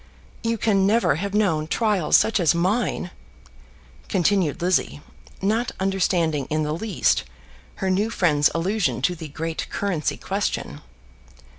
"You 0.41 0.57
can 0.57 0.87
never 0.87 1.17
have 1.17 1.35
known 1.35 1.67
trials 1.67 2.17
such 2.17 2.39
as 2.39 2.55
mine," 2.55 3.11
continued 4.09 4.59
Lizzie, 4.59 4.99
not 5.43 5.73
understanding 5.79 6.47
in 6.49 6.63
the 6.63 6.73
least 6.73 7.23
her 7.75 7.89
new 7.91 8.09
friend's 8.09 8.49
allusion 8.55 9.03
to 9.03 9.13
the 9.13 9.27
great 9.27 9.67
currency 9.69 10.17
question. 10.17 10.81